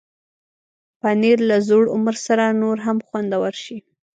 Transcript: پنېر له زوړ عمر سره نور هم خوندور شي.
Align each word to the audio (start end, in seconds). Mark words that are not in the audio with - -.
پنېر 0.99 1.37
له 1.49 1.57
زوړ 1.67 1.83
عمر 1.95 2.15
سره 2.27 2.45
نور 2.61 2.77
هم 2.85 2.97
خوندور 3.07 3.53
شي. 3.63 3.77